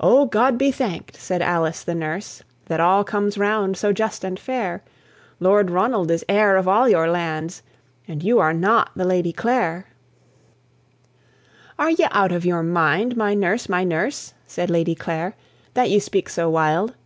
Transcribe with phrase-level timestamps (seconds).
[0.00, 4.36] "O God be thank'd!" said Alice the nurse, "That all comes round so just and
[4.36, 4.82] fair:
[5.38, 7.62] Lord Ronald is heir of all your lands,
[8.08, 9.86] And you are not the Lady Clare."
[11.78, 15.36] "Are ye out of your mind, my nurse, my nurse," Said Lady Clare,
[15.74, 16.96] "that ye speak so wild?"